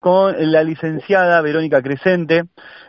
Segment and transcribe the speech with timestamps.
[0.00, 2.44] con la licenciada Verónica Crescente.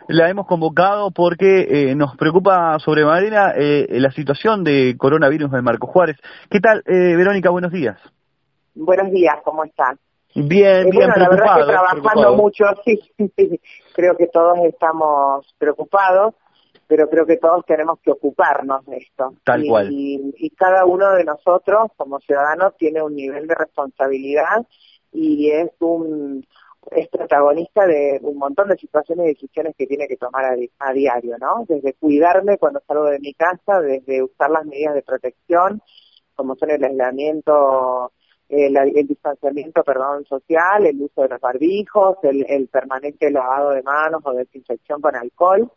[0.08, 5.86] La hemos convocado porque eh, nos preocupa sobremanera eh, la situación de coronavirus en Marco
[5.86, 6.16] Juárez.
[6.50, 7.50] ¿Qué tal, eh, Verónica?
[7.50, 7.98] Buenos días.
[8.74, 9.98] Buenos días, ¿cómo están?
[10.34, 12.98] Bien, bien, bueno, la verdad que trabajando mucho, sí,
[13.36, 13.60] sí,
[13.94, 16.34] creo que todos estamos preocupados,
[16.86, 19.34] pero creo que todos tenemos que ocuparnos de esto.
[19.44, 19.88] Tal cual.
[19.92, 24.66] y cada uno de nosotros, como ciudadanos, tiene un nivel de responsabilidad
[25.12, 26.46] y es un
[26.90, 31.36] es protagonista de un montón de situaciones y decisiones que tiene que tomar a, diario,
[31.38, 31.64] ¿no?
[31.68, 35.80] Desde cuidarme cuando salgo de mi casa, desde usar las medidas de protección,
[36.34, 38.12] como son el aislamiento,
[38.48, 44.22] el, distanciamiento, perdón, social, el uso de los barbijos, el, el permanente lavado de manos
[44.24, 45.70] o desinfección con alcohol,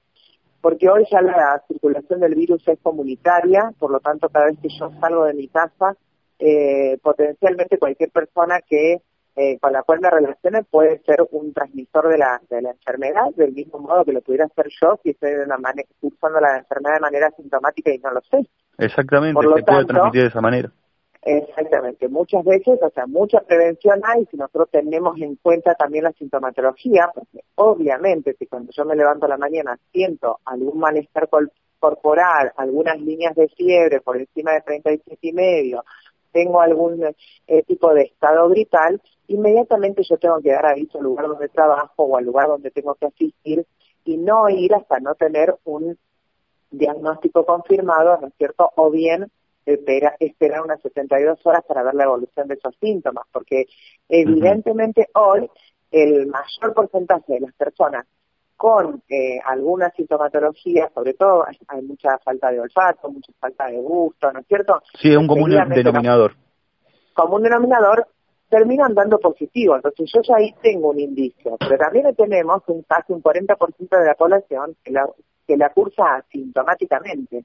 [0.60, 4.70] porque hoy ya la circulación del virus es comunitaria, por lo tanto, cada vez que
[4.70, 5.96] yo salgo de mi casa,
[6.40, 9.02] eh, potencialmente cualquier persona que
[9.36, 13.26] eh, con la cual me relacione puede ser un transmisor de la, de la enfermedad,
[13.36, 16.60] del mismo modo que lo pudiera hacer yo si estoy de una manera, usando la
[16.60, 18.48] enfermedad de manera sintomática y no lo sé.
[18.78, 20.72] Exactamente, se puede transmitir de esa manera.
[21.22, 26.12] Exactamente, muchas veces, o sea, mucha prevención hay si nosotros tenemos en cuenta también la
[26.12, 31.28] sintomatología, porque obviamente si cuando yo me levanto a la mañana siento algún malestar
[31.80, 35.84] corporal, algunas líneas de fiebre por encima de 37 y medio,
[36.36, 37.02] tengo algún
[37.48, 42.04] eh, tipo de estado grital, inmediatamente yo tengo que dar aviso al lugar donde trabajo
[42.04, 43.66] o al lugar donde tengo que asistir
[44.04, 45.98] y no ir hasta no tener un
[46.72, 48.70] diagnóstico confirmado, ¿no es cierto?
[48.76, 49.32] O bien
[49.66, 53.68] esperar, esperar unas 72 horas para ver la evolución de esos síntomas, porque
[54.10, 55.50] evidentemente hoy
[55.90, 58.06] el mayor porcentaje de las personas
[58.56, 64.32] con eh, alguna sintomatología, sobre todo hay, mucha falta de olfato, mucha falta de gusto,
[64.32, 64.82] ¿no es cierto?
[65.00, 66.36] Sí, es un común denominador.
[67.14, 68.08] Común denominador
[68.50, 73.12] terminan dando positivo, entonces yo ya ahí tengo un indicio, pero también tenemos un casi
[73.12, 73.58] un 40%
[73.90, 75.06] de la población que la,
[75.46, 77.44] que la cursa asintomáticamente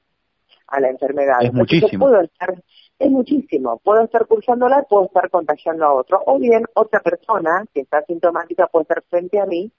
[0.69, 1.39] a la enfermedad.
[1.43, 2.07] Es muchísimo.
[2.07, 2.55] Puedo estar,
[2.99, 3.81] es muchísimo.
[3.83, 6.23] Puedo estar cursándola, puedo estar contagiando a otro.
[6.27, 9.73] O bien otra persona que está asintomática puede estar frente a mí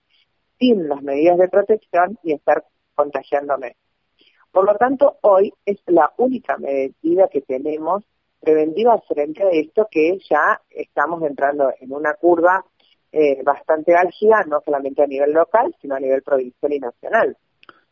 [0.62, 2.64] sin las medidas de protección y estar
[2.94, 3.78] contagiándome.
[4.52, 8.04] Por lo tanto, hoy es la única medida que tenemos
[8.40, 12.64] preventiva frente a esto que ya estamos entrando en una curva
[13.12, 17.38] eh, bastante álgida, no solamente a nivel local, sino a nivel provincial y nacional.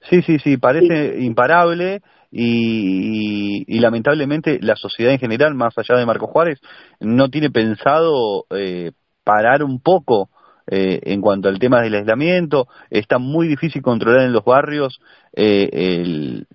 [0.10, 2.02] Sí, sí, sí, parece imparable
[2.32, 6.60] y, y, lamentablemente la sociedad en general, más allá de Marco Juárez,
[7.00, 8.92] no tiene pensado eh,
[9.24, 10.30] parar un poco
[10.70, 15.02] eh, en cuanto al tema del aislamiento, está muy difícil controlar en los barrios
[15.34, 16.48] eh, el,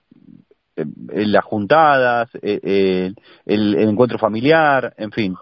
[0.76, 3.14] las juntadas, el,
[3.44, 5.34] el, encuentro familiar, en fin.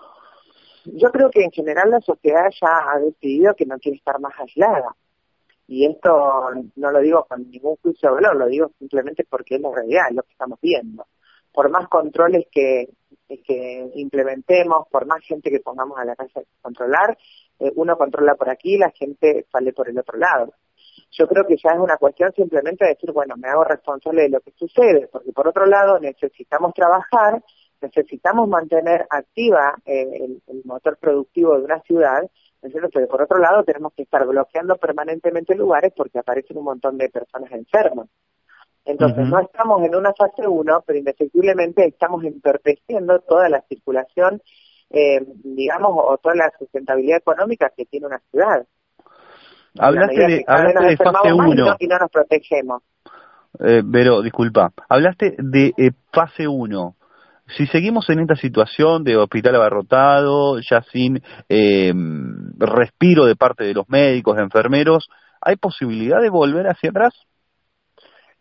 [0.85, 4.33] Yo creo que en general la sociedad ya ha decidido que no quiere estar más
[4.39, 4.95] aislada.
[5.69, 9.61] Y esto no lo digo con ningún juicio de valor, lo digo simplemente porque es
[9.63, 11.07] la realidad, es lo que estamos viendo.
[11.53, 12.89] Por más controles que,
[13.41, 17.17] que implementemos, por más gente que pongamos a la calle a controlar,
[17.59, 20.53] eh, uno controla por aquí y la gente sale por el otro lado.
[21.11, 24.29] Yo creo que ya es una cuestión simplemente de decir, bueno, me hago responsable de
[24.31, 27.43] lo que sucede, porque por otro lado necesitamos trabajar,
[27.81, 32.23] necesitamos mantener activa eh, el, motor productivo de una ciudad,
[32.61, 37.09] pero por otro lado tenemos que estar bloqueando permanentemente lugares porque aparecen un montón de
[37.09, 38.09] personas enfermas.
[38.85, 44.43] Entonces, no estamos en una fase 1, pero indefectiblemente estamos entorpeciendo toda la circulación
[44.93, 48.67] eh, digamos, o toda la sustentabilidad económica que tiene una ciudad.
[49.79, 51.77] Hablaste de, hablaste de fase 1.
[51.79, 52.83] Y, no, nos protegemos.
[53.61, 56.95] Eh, pero, disculpa, hablaste de eh, fase 1.
[57.57, 61.93] Si seguimos en esta situación de hospital abarrotado, ya sin eh,
[62.59, 65.09] respiro de parte de los médicos, de enfermeros,
[65.41, 67.15] ¿hay posibilidad de volver hacia atrás?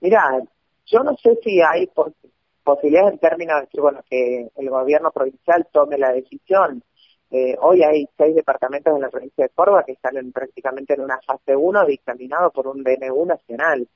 [0.02, 0.42] Mira,
[0.86, 1.90] yo no sé si hay,
[2.64, 6.84] posibilidades en términos de decir, bueno, que el gobierno provincial tome la decisión.
[7.30, 11.20] Eh, hoy hay seis departamentos en la provincia de Córdoba que están prácticamente en una
[11.26, 13.88] fase 1 dictaminado por un DNU nacional.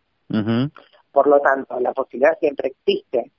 [1.12, 3.32] Por lo tanto, la posibilidad siempre existe.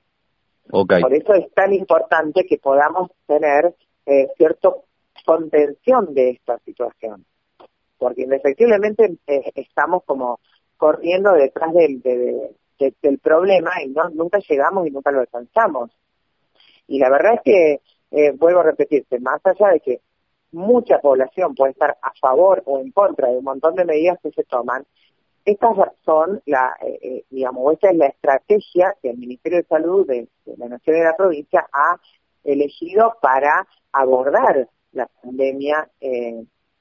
[0.69, 3.75] Por eso es tan importante que podamos tener
[4.05, 4.71] eh, cierta
[5.25, 7.25] contención de esta situación.
[7.99, 10.41] Porque indefectiblemente eh, estamos como
[10.77, 15.91] corriendo detrás del, de, del problema y no, nunca llegamos y nunca lo alcanzamos.
[16.87, 17.81] Y la verdad es que,
[18.11, 20.01] eh, vuelvo a repetirte, más allá de que
[20.53, 24.31] mucha población puede estar a favor o en contra de un montón de medidas que
[24.31, 24.85] se toman,
[25.45, 30.07] estas son la, eh, eh, digamos, esta es la estrategia que el Ministerio de Salud
[30.07, 32.01] de, la Nación y de la provincia ha
[32.43, 35.89] elegido para abordar la pandemia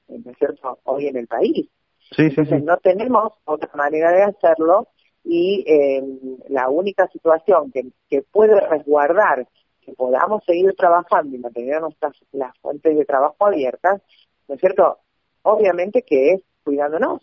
[0.08, 1.68] ¿no es cierto?, hoy en el país.
[2.12, 4.88] Sí, Entonces no tenemos otra manera de hacerlo
[5.24, 6.02] y eh,
[6.48, 9.46] la única situación que, que puede resguardar
[9.86, 14.02] que podamos seguir trabajando y mantener nuestras las fuentes de trabajo abiertas,
[14.48, 14.98] ¿no es cierto?
[15.42, 17.22] Obviamente que es cuidándonos,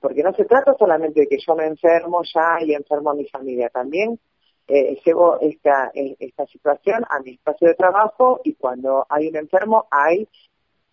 [0.00, 3.26] porque no se trata solamente de que yo me enfermo ya y enfermo a mi
[3.26, 4.18] familia, también
[4.68, 9.36] eh, llevo esta, eh, esta situación a mi espacio de trabajo y cuando hay un
[9.36, 10.28] enfermo hay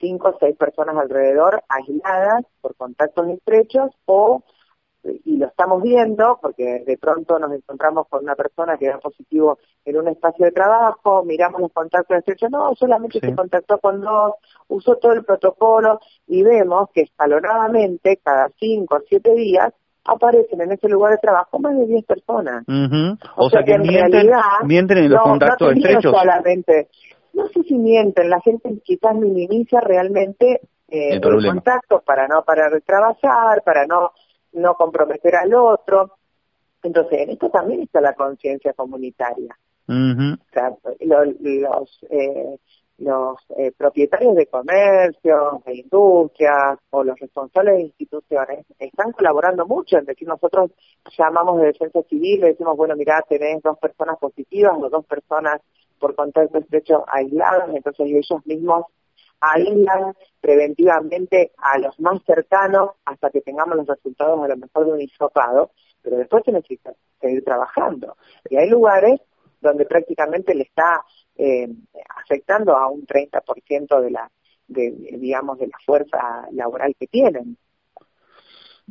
[0.04, 4.44] cinco o seis personas alrededor aisladas por contactos estrechos o
[5.26, 9.60] y lo estamos viendo porque de pronto nos encontramos con una persona que da positivo
[9.86, 14.34] en un espacio de trabajo, miramos los contactos estrechos, no, solamente se contactó con dos,
[14.70, 19.74] usó todo el protocolo y vemos que escalonadamente cada cinco o siete días
[20.06, 22.64] aparecen en ese lugar de trabajo más de diez personas.
[23.36, 24.32] o, sea, que, mienten,
[24.66, 26.14] mienten en los contactos estrechos.
[26.14, 26.90] Solamente,
[27.34, 32.72] no sé si mienten, la gente quizás minimiza realmente eh, los contactos para no parar
[32.72, 34.12] de trabajar, para no
[34.54, 36.18] no comprometer al otro.
[36.84, 39.58] Entonces, en esto también está la conciencia comunitaria.
[39.88, 42.58] O sea, los eh,
[43.00, 49.98] los eh, propietarios de comercio, de industrias o los responsables de instituciones están colaborando mucho
[49.98, 50.72] en decir nosotros
[51.18, 55.60] llamamos de defensa civil y decimos bueno mira tenés dos personas positivas o dos personas
[56.04, 58.88] por contacto estrecho aisladas entonces ellos mismos
[59.40, 64.92] aíslan preventivamente a los más cercanos hasta que tengamos los resultados a lo mejor de
[64.92, 65.72] un hisopado,
[66.02, 68.18] pero después se necesita seguir trabajando.
[68.50, 69.22] Y hay lugares
[69.62, 71.06] donde prácticamente le está
[71.38, 71.70] eh,
[72.22, 74.30] afectando a un 30% de la,
[74.68, 77.58] de, digamos, de la fuerza laboral que tienen.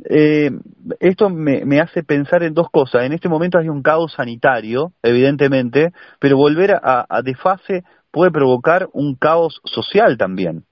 [0.08, 0.50] Eh,
[1.00, 3.04] esto me, me, hace pensar en dos cosas.
[3.04, 8.30] En este momento hay un caos sanitario, evidentemente, pero volver a, a de fase puede
[8.30, 10.64] provocar un caos social también.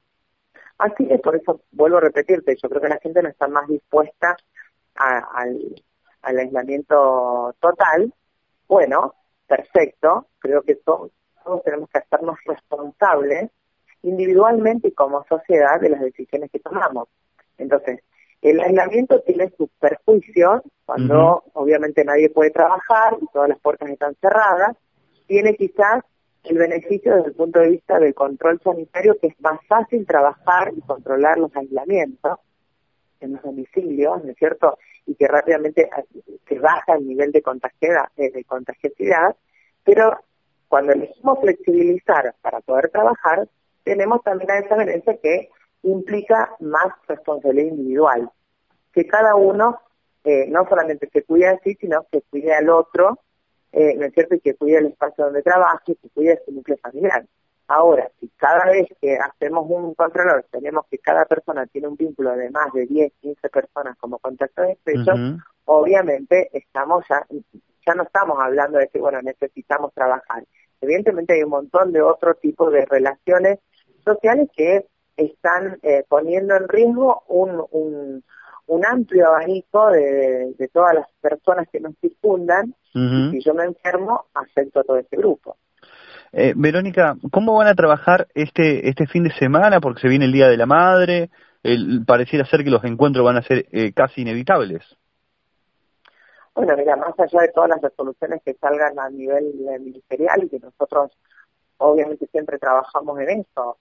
[0.81, 3.69] Así es, por eso vuelvo a repetirte, yo creo que la gente no está más
[3.69, 4.37] dispuesta
[4.95, 5.75] al,
[6.23, 8.15] aislamiento total.
[8.67, 9.15] Bueno,
[9.47, 11.11] perfecto, creo que todos,
[11.45, 13.51] todos tenemos que hacernos responsables
[14.03, 17.09] individualmente y como sociedad de las decisiones que tomamos.
[17.59, 18.01] Entonces,
[18.43, 24.15] el aislamiento tiene sus perjuicios cuando obviamente nadie puede trabajar y todas las puertas están
[24.21, 24.77] cerradas.
[25.27, 26.03] Tiene quizás
[26.45, 30.73] el beneficio desde el punto de vista del control sanitario, que es más fácil trabajar
[30.75, 32.39] y controlar los aislamientos
[33.21, 34.79] en los domicilios, ¿no es cierto?
[35.07, 35.91] Y que rápidamente
[36.49, 37.43] se baja el nivel de
[38.17, 39.37] eh, de contagiosidad,
[39.85, 40.19] pero
[40.69, 43.49] cuando elegimos flexibilizar para poder trabajar,
[43.85, 45.51] tenemos también a esa violencia que
[45.83, 48.31] implica más responsabilidad individual,
[48.93, 49.81] que cada uno
[50.25, 53.19] eh, no solamente se cuide a sí, sino que cuide al otro
[53.73, 54.35] eh, ¿no es cierto?
[54.35, 57.25] Y que cuide el espacio donde trabaje, que cuide su núcleo familiar.
[57.69, 62.35] Ahora, si cada vez que hacemos un controlador tenemos que cada persona tiene un vínculo
[62.35, 65.13] de más de 10, 15 personas como contacto de estrecho,
[65.67, 67.25] obviamente estamos ya,
[67.87, 70.45] ya no estamos hablando de que, bueno, necesitamos trabajar.
[70.81, 73.61] Evidentemente hay un montón de otro tipo de relaciones
[74.05, 74.89] sociales que
[75.25, 78.25] están eh, poniendo en riesgo un, un,
[78.67, 83.65] un amplio abanico de, de, todas las personas que nos circundan y si yo me
[83.65, 85.57] enfermo, afecto a todo ese grupo.
[86.33, 89.81] Eh, Verónica, ¿cómo van a trabajar este este fin de semana?
[89.81, 91.31] Porque se viene el Día de la Madre,
[91.63, 94.83] el, pareciera ser que los encuentros van a ser eh, casi inevitables.
[96.55, 100.59] Bueno, mira, más allá de todas las resoluciones que salgan a nivel ministerial y que
[100.59, 101.13] nosotros
[101.79, 103.79] obviamente siempre trabajamos en eso,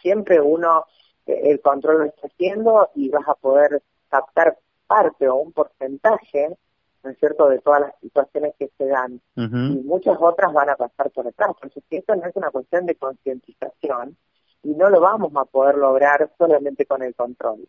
[0.00, 0.84] siempre uno
[1.26, 6.56] el control lo está haciendo y vas a poder captar parte o un porcentaje,
[7.02, 9.20] ¿no es cierto?, de todas las situaciones que se dan.
[9.36, 11.50] Y muchas otras van a pasar por detrás.
[11.54, 14.16] Entonces, esto no es una cuestión de concientización
[14.62, 17.66] y no lo vamos a poder lograr solamente con el control.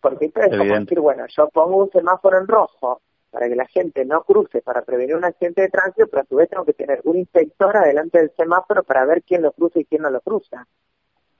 [0.00, 3.00] Porque esto es como decir, bueno, yo pongo un semáforo en rojo
[3.32, 6.36] para que la gente no cruce, para prevenir un accidente de tránsito, pero a su
[6.36, 9.86] vez tengo que tener un inspector adelante del semáforo para ver quién lo cruza y
[9.86, 10.66] quién no lo cruza.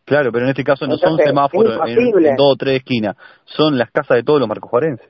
[0.04, 3.90] Claro, pero en este caso no son semáforos en, dos o tres esquinas, son las
[3.90, 5.06] casas de todos los marcojuarenses.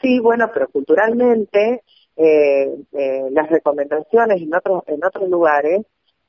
[0.00, 1.82] Sí, bueno, pero culturalmente
[2.16, 5.82] eh, eh, las recomendaciones en otros en otros lugares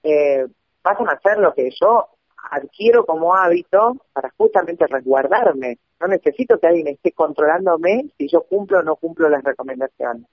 [0.03, 0.45] eh,
[0.81, 2.07] pasan a ser lo que yo
[2.51, 5.77] adquiero como hábito para justamente resguardarme.
[5.99, 10.25] No necesito que alguien esté controlándome si yo cumplo o no cumplo las recomendaciones.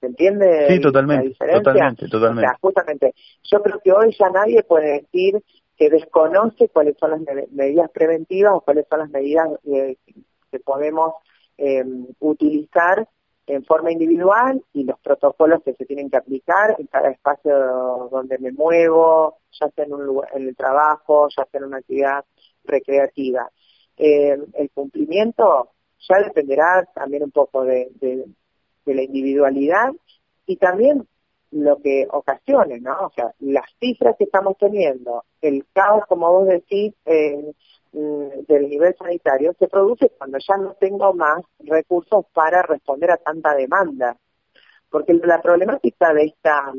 [0.00, 0.68] ¿Se entiende?
[0.68, 2.46] Sí, totalmente, totalmente, totalmente.
[2.46, 5.42] O sea, justamente, yo creo que hoy ya nadie puede decir
[5.76, 9.96] que desconoce cuáles son las medidas preventivas o cuáles son las medidas eh,
[10.50, 11.14] que podemos
[11.56, 11.84] eh,
[12.20, 13.08] utilizar
[13.48, 18.38] en forma individual y los protocolos que se tienen que aplicar en cada espacio donde
[18.38, 22.24] me muevo, ya sea en, un lugar, en el trabajo, ya sea en una actividad
[22.64, 23.50] recreativa.
[23.98, 25.70] Eh, el cumplimiento
[26.08, 28.24] ya dependerá también un poco de, de,
[28.86, 29.92] la individualidad
[30.46, 31.06] y también
[31.50, 33.06] lo que ocasione, ¿no?
[33.06, 37.52] O sea, las cifras que estamos teniendo, el caos, como vos decís, eh,
[37.92, 43.54] del nivel sanitario, se produce cuando ya no tengo más recursos para responder a tanta
[43.54, 44.16] demanda.
[44.90, 46.72] Porque la problemática de esta,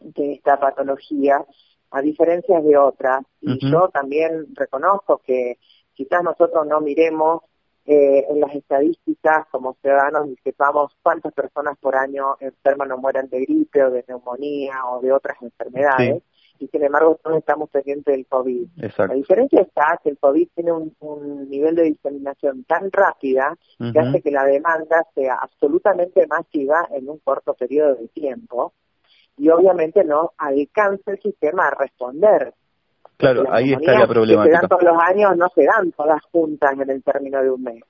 [0.00, 1.44] de esta patología,
[1.90, 5.58] a diferencia de otras, y yo también reconozco que
[5.96, 7.42] quizás nosotros no miremos
[7.88, 13.28] eh, en las estadísticas como ciudadanos y sepamos cuántas personas por año enferman o mueren
[13.28, 16.22] de gripe o de neumonía o de otras enfermedades.
[16.58, 18.66] Y sin embargo, todos estamos pendientes del COVID.
[18.76, 24.22] La diferencia está que el COVID tiene un, nivel de diseminación tan rápida que hace
[24.22, 28.72] que la demanda sea absolutamente masiva en un corto periodo de tiempo
[29.36, 32.54] y obviamente no alcanza el sistema a responder.
[33.16, 34.50] Claro, ahí está la problemática.
[34.50, 37.50] Que se dan todos los años no se dan todas juntas en el término de
[37.50, 37.82] un mes.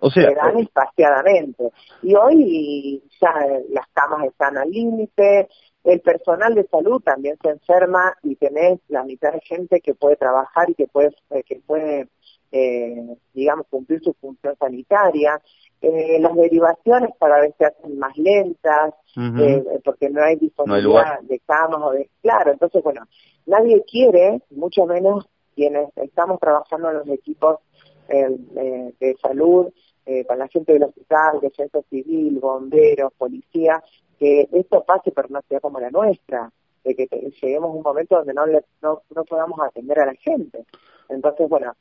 [0.00, 1.70] O sea, se dan espaciadamente.
[2.02, 3.32] Y hoy ya
[3.70, 5.48] las camas están al límite,
[5.84, 10.16] el personal de salud también se enferma y tenés la mitad de gente que puede
[10.16, 12.08] trabajar y que puede, eh, que puede
[12.52, 15.40] eh, digamos, cumplir su función sanitaria.
[15.82, 21.38] Eh, las derivaciones cada vez se hacen más lentas, eh, porque no hay disponibilidad de
[21.40, 22.08] camas o de...
[22.22, 23.02] Claro, entonces, bueno,
[23.46, 27.58] nadie quiere, mucho menos quienes estamos trabajando en los equipos
[28.08, 29.72] eh, de salud,
[30.28, 33.82] con la gente del hospital, defensa civil, bomberos, policía,
[34.20, 36.52] que esto pase pero no sea como la nuestra,
[36.84, 37.06] de que
[37.42, 38.46] lleguemos a un momento donde no,
[38.82, 40.64] no, no podamos atender a la gente.
[41.08, 41.72] Entonces, bueno,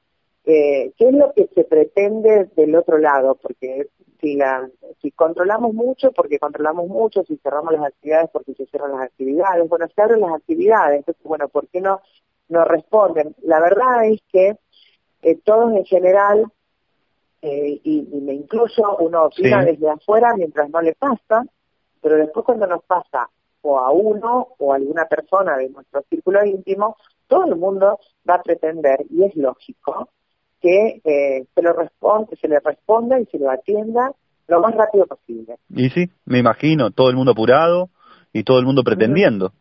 [0.45, 3.35] eh, ¿Qué es lo que se pretende del otro lado?
[3.35, 3.89] Porque
[4.21, 4.69] si, la,
[5.01, 9.67] si controlamos mucho, porque controlamos mucho, si cerramos las actividades, porque se cierran las actividades,
[9.67, 12.01] bueno, se abren las actividades, entonces, bueno, ¿por qué no,
[12.49, 13.35] no responden?
[13.41, 14.57] La verdad es que
[15.23, 16.45] eh, todos en general,
[17.41, 21.43] eh, y, me incluyo, uno opina desde afuera mientras no le pasa,
[22.01, 23.29] pero después cuando nos pasa
[23.61, 27.99] o a uno o a alguna persona de nuestro círculo íntimo, todo el mundo
[28.29, 30.09] va a pretender, y es lógico,
[30.61, 34.11] que eh, se, lo responde, se le responda y se lo atienda
[34.47, 35.55] lo más rápido posible.
[35.69, 37.89] Y sí, me imagino, todo el mundo apurado
[38.31, 39.51] y todo el mundo pretendiendo.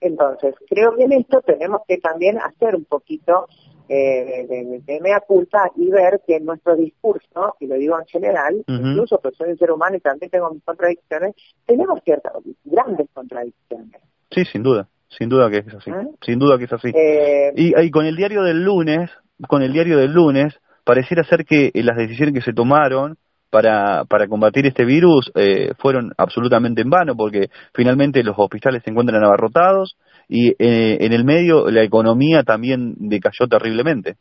[0.00, 3.46] Entonces, creo que en esto tenemos que también hacer un poquito
[3.88, 4.46] eh,
[4.86, 9.18] de, mea culpa y ver que en nuestro discurso, y lo digo en general, incluso
[9.18, 11.34] que soy un ser humano y también tengo mis contradicciones,
[11.66, 12.32] tenemos ciertas
[12.64, 14.00] grandes contradicciones.
[14.30, 16.08] Sí, sin duda, sin duda que es así, ¿Eh?
[16.22, 16.88] sin duda que es así.
[16.94, 19.10] Eh, y, y, con el diario del lunes,
[19.48, 23.16] con el diario del lunes, pareciera ser que eh, las decisiones que se tomaron
[23.50, 28.90] para, para combatir este virus eh, fueron absolutamente en vano, porque finalmente los hospitales se
[28.90, 29.96] encuentran abarrotados
[30.28, 34.16] y eh, en el medio la economía también decayó terriblemente.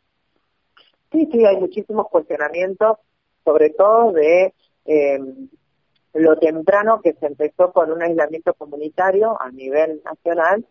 [1.12, 2.98] Sí, sí, hay muchísimos cuestionamientos,
[3.44, 4.54] sobre todo de
[6.14, 10.66] lo temprano que se empezó con un aislamiento comunitario a nivel nacional,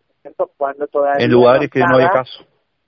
[0.57, 2.45] cuando todavía en lugares que no hay caso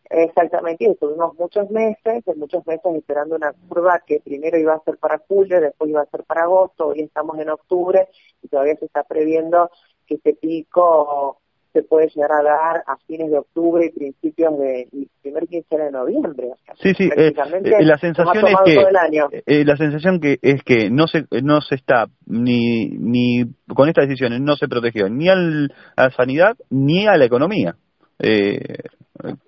[0.10, 4.98] Exactamente, y estuvimos muchos meses, muchos meses esperando una curva que primero iba a ser
[4.98, 8.08] para julio, después iba a ser para agosto, hoy estamos en octubre
[8.44, 9.72] y todavía se está previendo
[10.06, 11.40] que este pico
[11.76, 15.86] se puede llegar a dar a fines de octubre y principios de y primer quincena
[15.86, 16.52] de noviembre.
[16.82, 21.08] sí, sí, eh, eh, la sensación es que eh, la sensación que es que no
[21.08, 23.44] se no se está ni ni
[23.76, 27.76] con estas decisiones no se protegió ni al, a la sanidad ni a la economía.
[28.20, 28.78] Eh,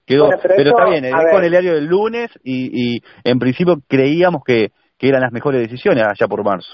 [0.05, 4.43] quedó, pero, está bien, es con el diario del lunes y, y en principio creíamos
[4.45, 6.73] que, que, eran las mejores decisiones allá por marzo.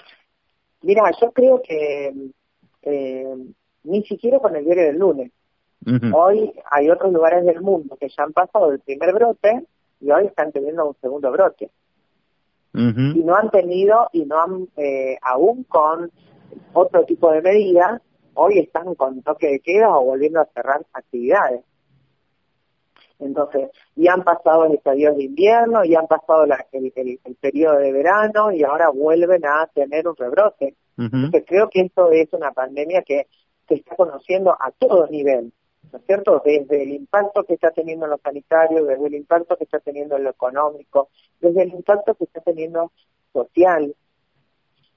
[0.81, 2.13] Mira, yo creo que
[2.83, 3.35] eh,
[3.83, 5.31] ni siquiera con el diario del lunes.
[6.13, 9.65] Hoy hay otros lugares del mundo que ya han pasado el primer brote
[9.99, 11.71] y hoy están teniendo un segundo brote.
[12.73, 16.09] Y no han tenido, y no han, eh, aún con
[16.73, 18.01] otro tipo de medidas,
[18.33, 21.63] hoy están con toque de queda o volviendo a cerrar actividades.
[23.25, 28.51] Entonces, ya han pasado el estadio de invierno, ya han pasado el, periodo de verano
[28.51, 30.75] y ahora vuelven a tener un rebrote.
[30.97, 33.27] Entonces, creo que esto es una pandemia que
[33.67, 35.51] se está conociendo a todo nivel,
[35.91, 36.41] ¿no es cierto?
[36.45, 40.17] Desde el impacto que está teniendo en lo sanitario, desde el impacto que está teniendo
[40.17, 42.91] en lo económico, desde el impacto que está teniendo
[43.31, 43.95] social,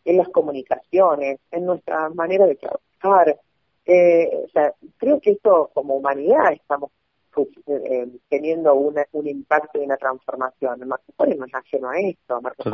[0.07, 3.41] en las comunicaciones, en nuestra manera de trabajar.
[3.85, 6.91] Eh, o sea, creo que esto como humanidad estamos
[7.67, 10.87] eh, teniendo una, un impacto y una transformación.
[10.87, 12.41] Marco no es ajeno a esto.
[12.41, 12.65] Marco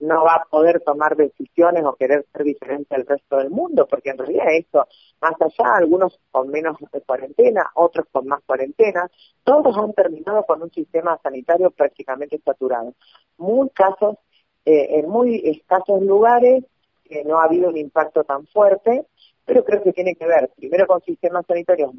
[0.00, 4.10] no va a poder tomar decisiones o querer ser diferente al resto del mundo, porque
[4.10, 4.86] en realidad esto,
[5.20, 9.08] más allá, algunos con menos de cuarentena, otros con más cuarentena,
[9.44, 12.94] todos han terminado con un sistema sanitario prácticamente saturado.
[13.38, 14.16] Muy casos,
[14.64, 16.64] eh, en muy escasos lugares,
[17.04, 19.06] que no ha habido un impacto tan fuerte,
[19.44, 21.92] pero creo que tiene que ver primero con sistemas sanitarios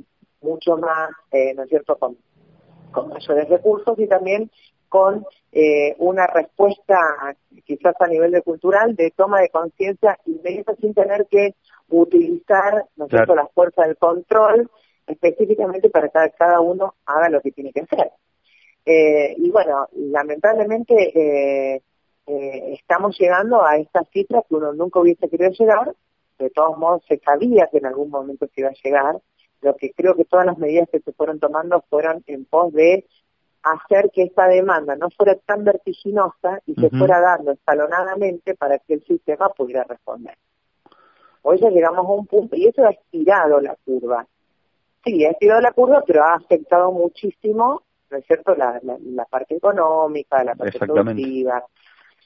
[0.44, 2.18] mucho más, eh, ¿no es cierto?, con,
[2.92, 4.52] con mayores recursos y también
[4.90, 6.96] con eh, una respuesta
[7.66, 11.56] quizás a nivel de cultural de toma de conciencia inmediata sin tener que
[11.90, 13.34] utilizar ¿no es cierto?
[13.34, 14.70] la fuerza del control
[15.08, 18.12] específicamente para que cada uno haga lo que tiene que hacer.
[18.86, 21.82] Eh, y bueno, lamentablemente eh,
[22.28, 25.94] eh, estamos llegando a estas cifras que uno nunca hubiese querido llegar,
[26.38, 29.22] de todos modos se sabía que en algún momento se iba a llegar,
[29.64, 33.06] lo que creo que todas las medidas que se fueron tomando fueron en pos de
[33.64, 38.96] hacer que esta demanda no fuera tan vertiginosa y se fuera dando escalonadamente para que
[38.96, 40.36] el sistema pudiera responder.
[41.44, 44.26] Hoy ya llegamos a un punto, y eso ha estirado la curva.
[45.04, 49.56] Sí, ha estirado la curva, pero ha afectado muchísimo, ¿no es cierto?, la, la, parte
[49.56, 51.64] económica, la parte productiva.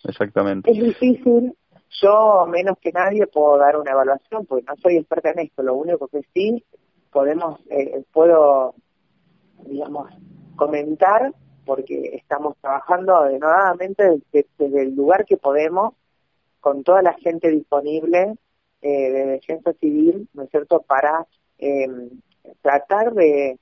[0.03, 0.69] Exactamente.
[0.69, 1.55] Es difícil,
[2.01, 5.75] yo menos que nadie puedo dar una evaluación, porque no soy experta en esto, lo
[5.75, 6.63] único que sí
[7.11, 8.75] podemos, eh, puedo,
[9.65, 10.11] digamos,
[10.55, 11.33] comentar,
[11.65, 15.93] porque estamos trabajando denodadamente desde, el lugar que podemos,
[16.59, 18.35] con toda la gente disponible
[18.81, 21.25] eh, de defensa civil, ¿no es cierto?, para
[21.59, 21.87] eh,
[22.61, 23.59] tratar de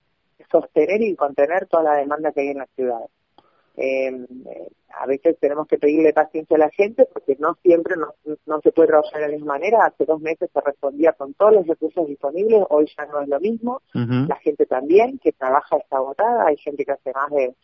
[0.51, 3.01] sostener y contener toda la demanda que hay en la ciudad.
[3.77, 4.25] Eh,
[4.97, 8.13] a veces tenemos que pedirle paciencia a la gente porque no siempre no,
[8.45, 9.85] no se puede trabajar de la misma manera.
[9.85, 13.39] Hace dos meses se respondía con todos los recursos disponibles, hoy ya no es lo
[13.39, 13.81] mismo.
[13.93, 17.55] La gente también que trabaja está agotada, hay gente que hace más de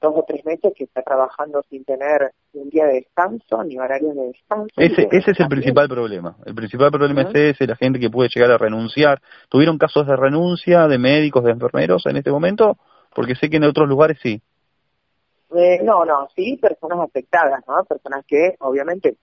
[0.00, 4.14] dos o tres meses que está trabajando sin tener un día de descanso ni horarios
[4.14, 4.74] de descanso.
[4.76, 6.36] Ese, ese es el principal problema.
[6.44, 9.20] El principal problema es ese, la gente que puede llegar a renunciar.
[9.48, 12.76] ¿Tuvieron casos de renuncia de médicos, de enfermeros en este momento?
[13.14, 14.42] Porque sé que en otros lugares sí.
[15.54, 17.84] Eh, no, no, sí, personas afectadas, ¿no?
[17.84, 19.16] Personas que obviamente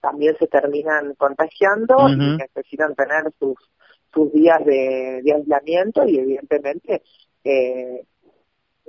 [0.00, 3.56] también se terminan contagiando y necesitan tener sus
[4.12, 7.02] sus días de, de aislamiento y evidentemente
[7.44, 8.04] eh,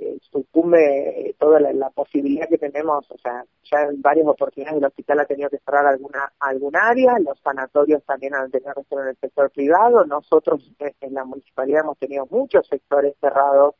[0.02, 5.20] eh, sucumbe toda la, posibilidad que tenemos, o sea, ya en varias oportunidades el hospital
[5.20, 9.10] ha tenido que cerrar alguna algún área, los sanatorios también han tenido que cerrar en
[9.10, 13.74] el sector privado, nosotros en la municipalidad hemos tenido muchos sectores cerrados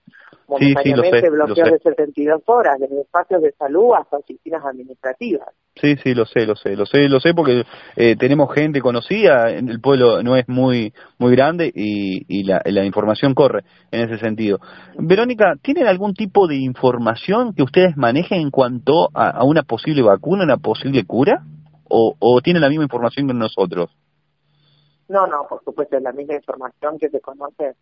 [0.49, 5.49] momentáneamente, bloqueos de 72 horas, desde espacios de salud hasta oficinas administrativas.
[5.75, 7.65] Sí, sí, lo sé, lo sé, lo sé, lo sé porque
[7.97, 12.85] eh, tenemos gente conocida, el pueblo no es muy muy grande y, y la, la,
[12.85, 14.59] información corre en ese sentido.
[14.99, 20.44] Verónica, ¿tienen algún tipo de información que ustedes manejen en cuanto a, una posible vacuna,
[20.44, 21.44] una posible cura?
[21.88, 23.90] ¿O, ¿O tienen la misma información que nosotros?
[25.09, 27.77] No, no, por supuesto, es la misma información que se conoce,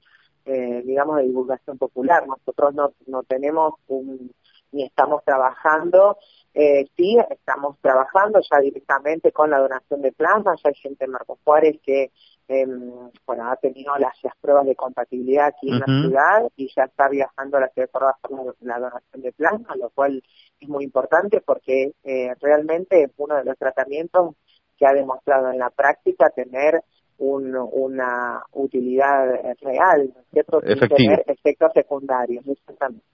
[0.44, 2.26] eh, digamos, de divulgación popular.
[2.26, 4.32] Nosotros no, no tenemos un,
[4.72, 6.16] ni estamos trabajando
[6.52, 11.12] eh, sí, estamos trabajando ya directamente con la donación de plasma, ya hay gente en
[11.12, 12.10] Marcos Juárez que
[12.48, 12.90] em,
[13.24, 17.56] bueno, ha tenido las, pruebas de compatibilidad aquí en la ciudad y ya está viajando
[17.56, 20.20] a la ciudad de Córdoba la, donación de plasma, lo cual
[20.58, 24.34] es muy importante porque eh, realmente es uno de los tratamientos
[24.76, 26.82] que ha demostrado en la práctica tener
[27.20, 29.26] una utilidad
[29.60, 30.60] real, ¿cierto?
[30.60, 33.04] Sin tener efectos secundarios, exactamente.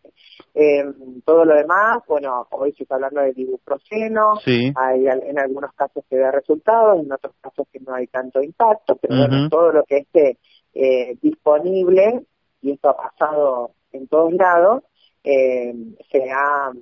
[0.55, 0.85] Eh,
[1.25, 6.17] todo lo demás, bueno, hoy se está hablando de ibuprofeno, hay en algunos casos que
[6.17, 9.99] da resultados, en otros casos que no hay tanto impacto, pero bueno, todo lo que
[9.99, 10.39] esté
[10.75, 12.23] eh, disponible,
[12.63, 14.85] y esto ha pasado en todos lados,
[15.25, 15.75] eh,
[16.11, 16.73] se ha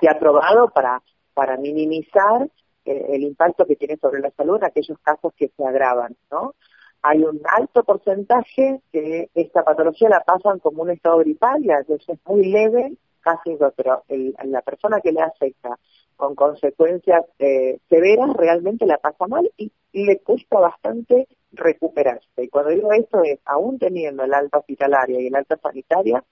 [0.00, 1.02] se ha probado para
[1.34, 2.48] para minimizar
[2.92, 6.54] el impacto que tiene sobre la salud en aquellos casos que se agravan, ¿no?
[7.02, 11.78] Hay un alto porcentaje que esta patología la pasan como un estado gripal y a
[11.78, 15.78] es muy leve, casi pero el, la persona que le afecta
[16.16, 22.44] con consecuencias eh, severas realmente la pasa mal y, le cuesta bastante recuperarse.
[22.44, 26.22] Y cuando digo esto es, aún teniendo el alta hospitalaria y el alta sanitaria,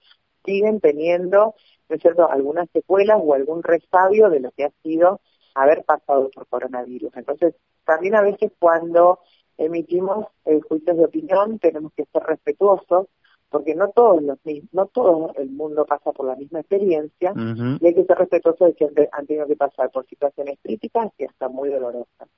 [0.45, 1.55] siguen teniendo,
[1.89, 5.19] ¿no es cierto?, algunas secuelas o algún resabio de lo que ha sido
[5.63, 7.15] haber pasado por coronavirus.
[7.15, 9.19] Entonces, también a veces cuando
[9.57, 13.07] emitimos eh, juicios de opinión tenemos que ser respetuosos
[13.49, 14.37] porque no todos los
[14.71, 18.75] no todo el mundo pasa por la misma experiencia y hay que ser respetuosos de
[18.75, 22.29] que han tenido que pasar por situaciones críticas y hasta muy dolorosas.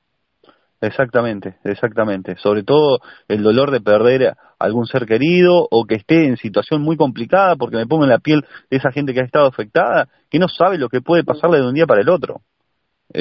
[0.80, 2.36] Exactamente, exactamente.
[2.38, 6.98] Sobre todo el dolor de perder algún ser querido o que esté en situación muy
[6.98, 10.40] complicada, porque me pongo en la piel de esa gente que ha estado afectada, que
[10.40, 12.42] no sabe lo que puede pasarle de un día para el otro.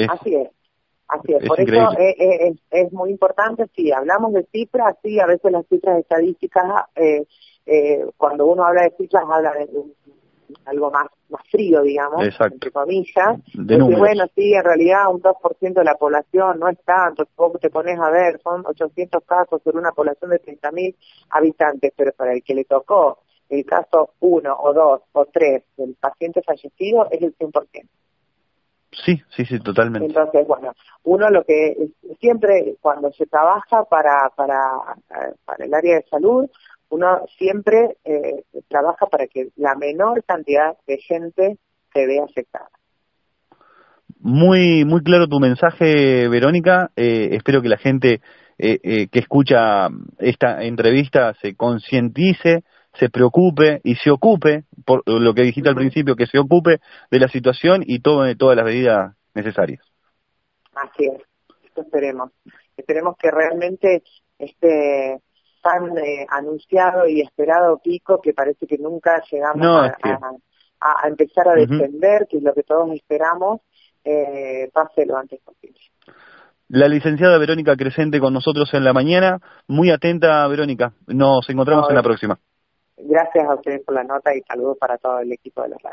[0.09, 0.49] Así es.
[1.09, 5.51] Así es, por eso es, es, muy importante, si hablamos de cifras, sí, a veces
[5.51, 7.27] las cifras estadísticas, eh,
[7.67, 9.69] eh, cuando uno habla de cifras, habla de
[10.67, 13.39] algo más más frío, digamos, entre comillas.
[13.55, 17.71] De bueno, sí, en realidad un 2% de la población no es tanto, vos te
[17.71, 20.95] pones a ver, son 800 casos sobre una población de 30.000
[21.31, 25.97] habitantes, pero para el que le tocó el caso 1 o 2 o 3 del
[26.01, 27.89] paciente fallecido es el 100%.
[28.93, 30.09] Sí, sí, sí, totalmente.
[30.09, 30.73] Entonces, bueno,
[31.05, 34.59] uno lo que siempre cuando se trabaja para, para,
[35.45, 36.51] para el área de salud,
[36.91, 41.59] uno siempre eh, trabaja para que la menor cantidad de gente
[41.93, 42.69] se vea afectada.
[44.19, 46.91] Muy, muy claro tu mensaje, Verónica.
[46.97, 48.21] Eh, espero que la gente
[48.59, 55.43] eh, que escucha esta entrevista se concientice, se preocupe y se ocupe, por lo que
[55.43, 59.81] dijiste al principio, que se ocupe de la situación y tome todas las medidas necesarias.
[60.75, 61.23] Así es,
[61.65, 62.31] esto esperemos.
[62.77, 64.03] Esperemos que realmente
[64.39, 65.21] este
[65.63, 69.91] tan eh, anunciado y esperado pico que parece que nunca llegamos
[70.81, 73.61] a, empezar a defender, que es lo que todos esperamos,
[74.03, 75.79] eh, pase lo antes posible.
[76.69, 79.41] La licenciada Verónica Crescente con nosotros en la mañana.
[79.67, 80.93] Muy atenta, Verónica.
[81.09, 82.39] Nos encontramos en la próxima.
[83.05, 85.89] Gracias a ustedes por la nota y saludos para todo el equipo de la radio.